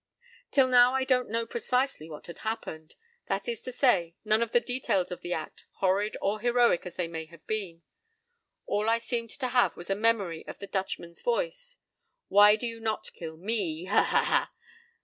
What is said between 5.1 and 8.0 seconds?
of the act, horrid or heroic as they may have been.